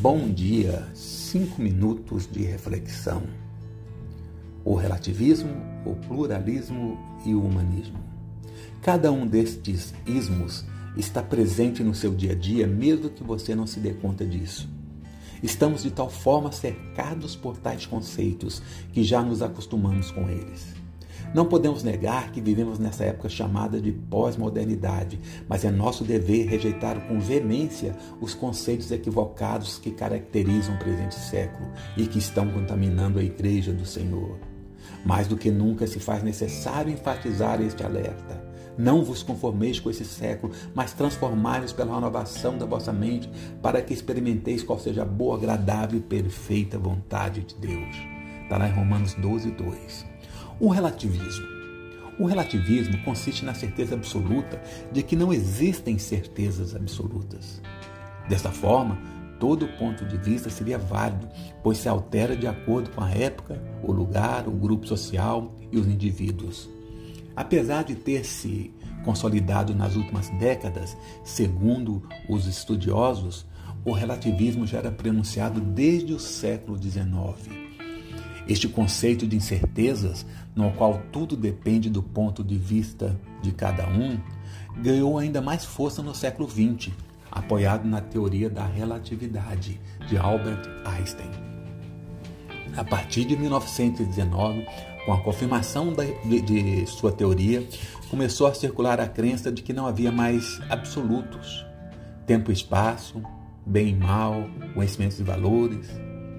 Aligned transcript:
Bom 0.00 0.30
dia, 0.30 0.88
cinco 0.94 1.60
minutos 1.60 2.26
de 2.26 2.42
reflexão. 2.42 3.22
O 4.64 4.74
relativismo, 4.74 5.52
o 5.84 5.94
pluralismo 5.94 6.98
e 7.26 7.34
o 7.34 7.44
humanismo. 7.44 7.98
Cada 8.80 9.12
um 9.12 9.26
destes 9.26 9.92
ismos 10.06 10.64
está 10.96 11.22
presente 11.22 11.84
no 11.84 11.94
seu 11.94 12.14
dia 12.14 12.32
a 12.32 12.34
dia, 12.34 12.66
mesmo 12.66 13.10
que 13.10 13.22
você 13.22 13.54
não 13.54 13.66
se 13.66 13.78
dê 13.78 13.92
conta 13.92 14.24
disso. 14.24 14.70
Estamos 15.42 15.82
de 15.82 15.90
tal 15.90 16.08
forma 16.08 16.50
cercados 16.50 17.36
por 17.36 17.58
tais 17.58 17.84
conceitos 17.84 18.62
que 18.94 19.04
já 19.04 19.22
nos 19.22 19.42
acostumamos 19.42 20.10
com 20.10 20.30
eles. 20.30 20.79
Não 21.32 21.46
podemos 21.46 21.84
negar 21.84 22.32
que 22.32 22.40
vivemos 22.40 22.80
nessa 22.80 23.04
época 23.04 23.28
chamada 23.28 23.80
de 23.80 23.92
pós-modernidade, 23.92 25.20
mas 25.48 25.64
é 25.64 25.70
nosso 25.70 26.02
dever 26.02 26.48
rejeitar 26.48 27.06
com 27.06 27.20
veemência 27.20 27.96
os 28.20 28.34
conceitos 28.34 28.90
equivocados 28.90 29.78
que 29.78 29.92
caracterizam 29.92 30.74
o 30.74 30.78
presente 30.78 31.14
século 31.14 31.70
e 31.96 32.06
que 32.06 32.18
estão 32.18 32.50
contaminando 32.50 33.20
a 33.20 33.22
Igreja 33.22 33.72
do 33.72 33.86
Senhor. 33.86 34.38
Mais 35.04 35.28
do 35.28 35.36
que 35.36 35.52
nunca 35.52 35.86
se 35.86 36.00
faz 36.00 36.22
necessário 36.22 36.92
enfatizar 36.92 37.62
este 37.62 37.84
alerta. 37.84 38.50
Não 38.76 39.04
vos 39.04 39.22
conformeis 39.22 39.78
com 39.78 39.88
esse 39.88 40.04
século, 40.04 40.52
mas 40.74 40.92
transformai-vos 40.92 41.72
pela 41.72 41.94
renovação 41.94 42.58
da 42.58 42.66
vossa 42.66 42.92
mente, 42.92 43.30
para 43.62 43.82
que 43.82 43.94
experimenteis 43.94 44.62
qual 44.62 44.78
seja 44.78 45.02
a 45.02 45.04
boa, 45.04 45.36
agradável 45.36 45.98
e 45.98 46.02
perfeita 46.02 46.78
vontade 46.78 47.42
de 47.42 47.54
Deus. 47.54 47.96
Está 48.42 48.56
lá 48.58 48.68
em 48.68 48.72
Romanos 48.72 49.14
12, 49.14 49.50
2. 49.52 50.06
O 50.60 50.68
relativismo. 50.68 51.46
O 52.18 52.26
relativismo 52.26 53.02
consiste 53.02 53.46
na 53.46 53.54
certeza 53.54 53.94
absoluta 53.94 54.60
de 54.92 55.02
que 55.02 55.16
não 55.16 55.32
existem 55.32 55.96
certezas 55.96 56.76
absolutas. 56.76 57.62
Desta 58.28 58.50
forma, 58.50 58.98
todo 59.38 59.66
ponto 59.78 60.04
de 60.04 60.18
vista 60.18 60.50
seria 60.50 60.76
válido, 60.76 61.26
pois 61.62 61.78
se 61.78 61.88
altera 61.88 62.36
de 62.36 62.46
acordo 62.46 62.90
com 62.90 63.02
a 63.02 63.10
época, 63.10 63.58
o 63.82 63.90
lugar, 63.90 64.46
o 64.46 64.50
grupo 64.50 64.86
social 64.86 65.56
e 65.72 65.78
os 65.78 65.86
indivíduos. 65.86 66.68
Apesar 67.34 67.82
de 67.82 67.94
ter 67.94 68.26
se 68.26 68.70
consolidado 69.02 69.74
nas 69.74 69.96
últimas 69.96 70.28
décadas, 70.38 70.94
segundo 71.24 72.02
os 72.28 72.46
estudiosos, 72.46 73.46
o 73.82 73.92
relativismo 73.92 74.66
já 74.66 74.76
era 74.76 74.92
pronunciado 74.92 75.58
desde 75.58 76.12
o 76.12 76.20
século 76.20 76.76
XIX. 76.76 77.59
Este 78.48 78.68
conceito 78.68 79.26
de 79.26 79.36
incertezas, 79.36 80.26
no 80.54 80.72
qual 80.72 81.02
tudo 81.12 81.36
depende 81.36 81.88
do 81.88 82.02
ponto 82.02 82.42
de 82.42 82.56
vista 82.56 83.18
de 83.42 83.52
cada 83.52 83.88
um, 83.88 84.18
ganhou 84.82 85.18
ainda 85.18 85.40
mais 85.40 85.64
força 85.64 86.02
no 86.02 86.14
século 86.14 86.48
XX, 86.48 86.92
apoiado 87.30 87.86
na 87.86 88.00
teoria 88.00 88.50
da 88.50 88.66
relatividade 88.66 89.80
de 90.08 90.16
Albert 90.16 90.62
Einstein. 90.84 91.30
A 92.76 92.84
partir 92.84 93.24
de 93.24 93.36
1919, 93.36 94.66
com 95.04 95.12
a 95.12 95.20
confirmação 95.20 95.92
de, 96.24 96.40
de 96.40 96.86
sua 96.86 97.12
teoria, 97.12 97.66
começou 98.10 98.46
a 98.46 98.54
circular 98.54 99.00
a 99.00 99.08
crença 99.08 99.50
de 99.50 99.62
que 99.62 99.72
não 99.72 99.86
havia 99.86 100.12
mais 100.12 100.60
absolutos, 100.68 101.64
tempo 102.26 102.50
e 102.50 102.54
espaço, 102.54 103.22
bem 103.64 103.88
e 103.88 103.94
mal, 103.94 104.44
conhecimentos 104.74 105.18
e 105.18 105.22
valores. 105.22 105.88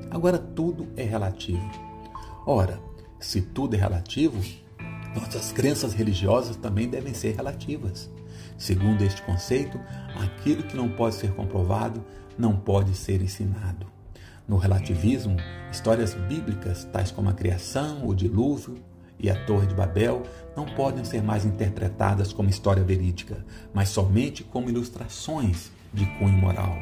Agora 0.10 0.38
tudo 0.38 0.88
é 0.96 1.04
relativo. 1.04 1.91
Ora, 2.45 2.80
se 3.20 3.42
tudo 3.42 3.75
é 3.75 3.78
relativo, 3.78 4.42
nossas 5.16 5.52
crenças 5.52 5.94
religiosas 5.94 6.56
também 6.56 6.89
devem 6.89 7.14
ser 7.14 7.36
relativas. 7.36 8.09
Segundo 8.58 9.03
este 9.03 9.22
conceito, 9.22 9.80
aquilo 10.16 10.64
que 10.64 10.75
não 10.75 10.89
pode 10.89 11.16
ser 11.16 11.34
comprovado 11.34 12.03
não 12.38 12.56
pode 12.56 12.95
ser 12.95 13.22
ensinado. 13.22 13.86
No 14.47 14.58
relativismo, 14.58 15.38
histórias 15.72 16.14
bíblicas, 16.14 16.84
tais 16.85 17.12
como 17.12 17.30
a 17.30 17.34
criação, 17.34 18.07
o 18.07 18.16
dilúvio 18.16 18.75
e 19.19 19.30
a 19.30 19.46
Torre 19.46 19.68
de 19.68 19.75
Babel, 19.75 20.24
não 20.57 20.66
podem 20.66 21.06
ser 21.06 21.22
mais 21.22 21.46
interpretadas 21.46 22.34
como 22.34 22.50
história 22.50 22.84
verídica, 22.84 23.46
mas 23.74 23.90
somente 23.90 24.44
como 24.44 24.69
ilustrações 24.69 25.72
de 25.94 26.06
cunho 26.18 26.38
moral. 26.38 26.75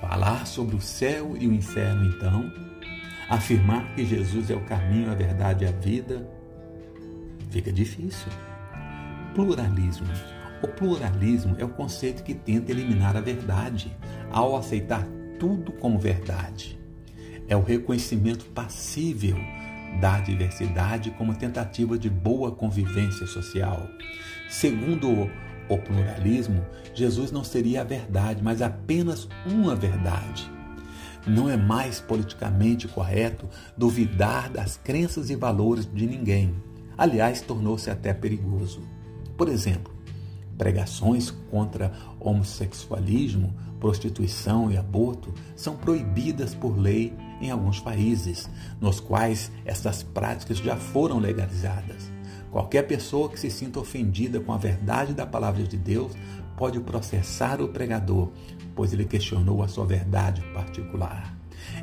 Falar 0.00 0.46
sobre 0.46 0.74
o 0.74 0.80
céu 0.80 1.36
e 1.38 1.46
o 1.46 1.52
inferno, 1.52 2.04
então, 2.06 2.52
Afirmar 3.28 3.94
que 3.94 4.04
Jesus 4.04 4.50
é 4.50 4.54
o 4.54 4.60
caminho, 4.60 5.10
a 5.10 5.14
verdade 5.14 5.64
e 5.64 5.68
a 5.68 5.72
vida 5.72 6.26
fica 7.50 7.70
difícil. 7.70 8.32
Pluralismo. 9.34 10.06
O 10.62 10.68
pluralismo 10.68 11.54
é 11.58 11.64
o 11.64 11.68
conceito 11.68 12.22
que 12.22 12.34
tenta 12.34 12.72
eliminar 12.72 13.16
a 13.16 13.20
verdade 13.20 13.94
ao 14.30 14.56
aceitar 14.56 15.06
tudo 15.38 15.72
como 15.72 15.98
verdade. 15.98 16.78
É 17.46 17.56
o 17.56 17.62
reconhecimento 17.62 18.46
passível 18.46 19.36
da 20.00 20.20
diversidade 20.20 21.10
como 21.12 21.34
tentativa 21.34 21.98
de 21.98 22.10
boa 22.10 22.50
convivência 22.50 23.26
social. 23.26 23.88
Segundo 24.48 25.30
o 25.68 25.78
pluralismo, 25.78 26.64
Jesus 26.94 27.30
não 27.30 27.44
seria 27.44 27.82
a 27.82 27.84
verdade, 27.84 28.42
mas 28.42 28.62
apenas 28.62 29.28
uma 29.46 29.76
verdade. 29.76 30.50
Não 31.28 31.48
é 31.48 31.56
mais 31.56 32.00
politicamente 32.00 32.88
correto 32.88 33.48
duvidar 33.76 34.50
das 34.50 34.76
crenças 34.76 35.30
e 35.30 35.36
valores 35.36 35.86
de 35.86 36.06
ninguém. 36.06 36.54
Aliás, 36.96 37.40
tornou-se 37.40 37.90
até 37.90 38.12
perigoso. 38.14 38.82
Por 39.36 39.48
exemplo, 39.48 39.92
pregações 40.56 41.30
contra 41.30 41.92
homossexualismo, 42.18 43.54
prostituição 43.78 44.70
e 44.70 44.76
aborto 44.76 45.32
são 45.54 45.76
proibidas 45.76 46.54
por 46.54 46.76
lei 46.76 47.14
em 47.40 47.50
alguns 47.50 47.78
países, 47.78 48.50
nos 48.80 48.98
quais 48.98 49.52
essas 49.64 50.02
práticas 50.02 50.58
já 50.58 50.76
foram 50.76 51.18
legalizadas. 51.18 52.17
Qualquer 52.50 52.82
pessoa 52.86 53.28
que 53.28 53.38
se 53.38 53.50
sinta 53.50 53.78
ofendida 53.78 54.40
com 54.40 54.52
a 54.52 54.58
verdade 54.58 55.12
da 55.12 55.26
palavra 55.26 55.62
de 55.64 55.76
Deus 55.76 56.12
pode 56.56 56.80
processar 56.80 57.60
o 57.60 57.68
pregador, 57.68 58.30
pois 58.74 58.92
ele 58.92 59.04
questionou 59.04 59.62
a 59.62 59.68
sua 59.68 59.84
verdade 59.84 60.40
particular. 60.52 61.36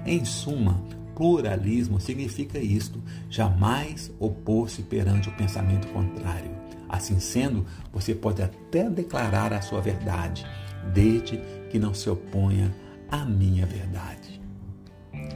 Em 0.06 0.26
suma, 0.26 0.81
pluralismo 1.16 2.00
significa 2.00 2.59
isto: 2.59 3.02
jamais 3.30 4.12
opor-se 4.20 4.81
perante 4.81 5.30
o 5.30 5.36
pensamento 5.36 5.88
contrário. 5.88 6.52
Assim 6.90 7.20
sendo, 7.20 7.66
você 7.92 8.14
pode 8.14 8.42
até 8.42 8.90
declarar 8.90 9.53
a 9.53 9.62
sua 9.62 9.82
verdade, 9.82 10.46
desde 10.94 11.40
que 11.70 11.80
não 11.80 11.94
se 11.94 12.09
oponha 12.09 12.74
à 13.09 13.26
minha 13.26 13.66
verdade. 13.66 14.42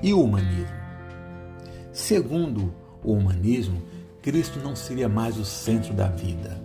E 0.02 0.14
o 0.14 0.24
humanismo? 0.24 0.78
Segundo 1.92 2.74
o 3.04 3.14
humanismo, 3.14 3.82
Cristo 4.22 4.60
não 4.60 4.76
seria 4.76 5.08
mais 5.08 5.38
o 5.38 5.46
centro 5.46 5.94
da 5.94 6.10
vida, 6.10 6.62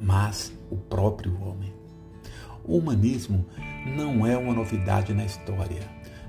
mas 0.00 0.50
o 0.70 0.76
próprio 0.76 1.38
homem. 1.42 1.74
O 2.64 2.78
humanismo 2.78 3.44
não 3.94 4.26
é 4.26 4.36
uma 4.36 4.54
novidade 4.54 5.12
na 5.12 5.24
história. 5.24 5.82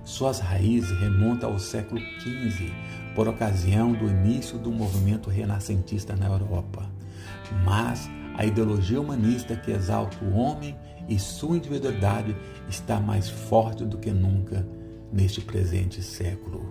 Suas 0.03 0.39
raízes 0.39 0.91
remontam 0.99 1.53
ao 1.53 1.59
século 1.59 2.01
XV, 2.19 2.69
por 3.15 3.29
ocasião 3.29 3.93
do 3.93 4.09
início 4.09 4.57
do 4.57 4.71
movimento 4.71 5.29
renascentista 5.29 6.17
na 6.17 6.27
Europa. 6.27 6.89
Mas 7.63 8.09
a 8.35 8.45
ideologia 8.45 8.99
humanista 8.99 9.55
que 9.55 9.71
exalta 9.71 10.17
o 10.23 10.33
homem 10.33 10.75
e 11.07 11.17
sua 11.17 11.55
individualidade 11.55 12.35
está 12.67 12.99
mais 12.99 13.29
forte 13.29 13.85
do 13.85 13.97
que 13.97 14.11
nunca 14.11 14.67
neste 15.13 15.41
presente 15.41 16.01
século, 16.01 16.70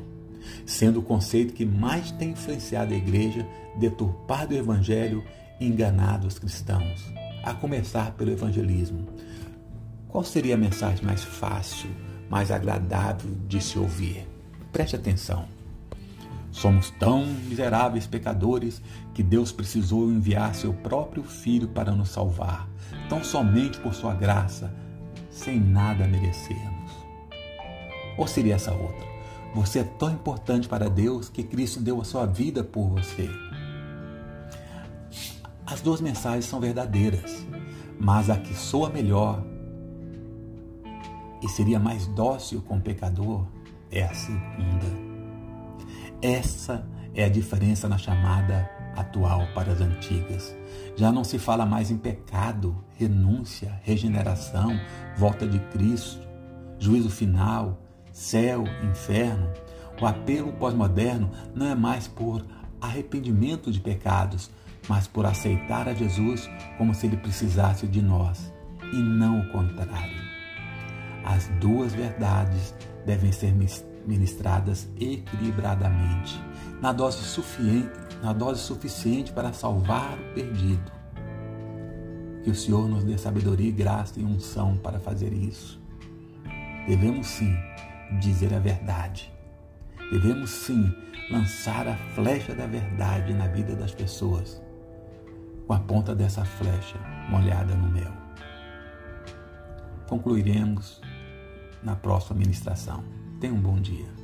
sendo 0.65 1.01
o 1.01 1.03
conceito 1.03 1.55
que 1.55 1.65
mais 1.65 2.11
tem 2.12 2.31
influenciado 2.31 2.93
a 2.93 2.97
igreja, 2.97 3.47
deturpado 3.77 4.55
o 4.55 4.59
evangelho 4.59 5.25
e 5.61 5.67
enganado 5.67 6.27
os 6.27 6.39
cristãos, 6.39 7.05
a 7.43 7.55
começar 7.55 8.12
pelo 8.12 8.31
evangelismo. 8.31 9.07
Qual 10.09 10.25
seria 10.25 10.54
a 10.54 10.59
mensagem 10.59 11.04
mais 11.04 11.22
fácil, 11.22 11.91
mais 12.28 12.51
agradável 12.51 13.31
de 13.47 13.60
se 13.60 13.78
ouvir? 13.78 14.27
Preste 14.72 14.97
atenção. 14.97 15.47
Somos 16.51 16.91
tão 16.91 17.25
miseráveis 17.25 18.07
pecadores 18.07 18.83
que 19.15 19.22
Deus 19.22 19.53
precisou 19.53 20.10
enviar 20.10 20.54
seu 20.54 20.72
próprio 20.72 21.22
Filho 21.22 21.69
para 21.69 21.92
nos 21.92 22.09
salvar, 22.09 22.69
tão 23.09 23.22
somente 23.22 23.78
por 23.78 23.95
sua 23.95 24.15
graça, 24.15 24.75
sem 25.31 25.60
nada 25.60 26.07
merecermos. 26.07 26.91
Ou 28.19 28.27
seria 28.27 28.57
essa 28.57 28.72
outra? 28.72 29.09
Você 29.55 29.81
é 29.81 29.85
tão 29.85 30.13
importante 30.13 30.69
para 30.69 30.89
Deus 30.89 31.29
que 31.29 31.43
Cristo 31.43 31.81
deu 31.81 32.01
a 32.01 32.05
sua 32.05 32.25
vida 32.25 32.63
por 32.63 32.89
você. 32.89 33.29
As 35.67 35.81
duas 35.81 36.01
mensagens 36.01 36.45
são 36.45 36.61
verdadeiras, 36.61 37.45
mas 37.99 38.31
a 38.31 38.37
que 38.37 38.55
soa 38.55 38.91
melhor 38.91 39.45
e 41.43 41.49
seria 41.49 41.81
mais 41.81 42.07
dócil 42.09 42.61
com 42.63 42.77
o 42.77 42.81
pecador 42.81 43.47
é 43.91 44.05
a 44.05 44.15
segunda. 44.15 44.87
Essa 46.23 46.87
é 47.15 47.25
a 47.25 47.29
diferença 47.29 47.89
na 47.89 47.99
chamada 47.99 48.71
atual 48.95 49.47
para 49.55 49.73
as 49.73 49.81
antigas. 49.81 50.55
Já 50.97 51.11
não 51.11 51.25
se 51.25 51.39
fala 51.39 51.65
mais 51.65 51.91
em 51.91 51.97
pecado, 51.97 52.85
renúncia, 52.97 53.81
regeneração, 53.83 54.79
volta 55.17 55.47
de 55.47 55.59
Cristo, 55.59 56.29
juízo 56.79 57.11
final 57.11 57.81
céu, 58.12 58.65
inferno, 58.83 59.51
o 60.01 60.07
apelo 60.07 60.53
pós-moderno 60.54 61.30
não 61.54 61.66
é 61.66 61.74
mais 61.74 62.09
por 62.09 62.45
arrependimento 62.80 63.71
de 63.71 63.80
pecados, 63.80 64.51
mas 64.89 65.07
por 65.07 65.27
aceitar 65.27 65.89
a 65.89 65.95
Jesus 65.95 66.48
como 66.78 66.95
se 66.95 67.07
ele 67.07 67.16
precisasse 67.16 67.86
de 67.86 68.01
nós, 68.01 68.53
e 68.92 68.97
não 68.97 69.41
o 69.41 69.53
contrário. 69.53 70.21
As 71.24 71.48
duas 71.60 71.92
verdades 71.92 72.74
devem 73.04 73.30
ser 73.30 73.54
ministradas 74.07 74.89
equilibradamente, 74.98 76.42
na 76.80 76.92
dose 76.92 77.18
suficiente, 77.18 77.91
na 78.22 78.33
dose 78.33 78.60
suficiente 78.63 79.33
para 79.33 79.53
salvar 79.53 80.18
o 80.18 80.34
perdido. 80.34 80.91
Que 82.42 82.51
o 82.51 82.54
Senhor 82.54 82.89
nos 82.89 83.04
dê 83.04 83.18
sabedoria 83.18 83.71
graça 83.71 84.18
e 84.18 84.24
unção 84.24 84.78
para 84.78 84.98
fazer 84.98 85.30
isso. 85.33 85.78
Devemos 86.89 87.27
sim 87.27 87.54
dizer 88.18 88.54
a 88.54 88.59
verdade. 88.59 89.33
Devemos 90.10 90.51
sim 90.51 90.92
lançar 91.30 91.86
a 91.86 91.97
flecha 92.15 92.54
da 92.54 92.66
verdade 92.66 93.33
na 93.33 93.47
vida 93.47 93.77
das 93.77 93.95
pessoas, 93.95 94.60
com 95.66 95.72
a 95.72 95.78
ponta 95.78 96.15
dessa 96.15 96.45
flecha 96.45 96.98
molhada 97.28 97.74
no 97.74 97.89
mel. 97.89 98.12
Concluiremos 100.09 101.01
na 101.83 101.95
próxima 101.95 102.39
ministração. 102.39 103.04
Tenha 103.41 103.54
um 103.54 103.60
bom 103.60 103.80
dia. 103.80 104.20